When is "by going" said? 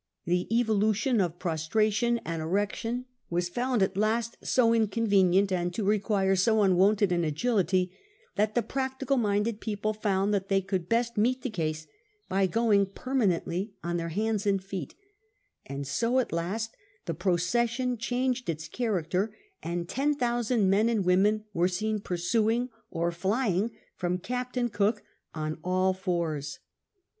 12.27-12.87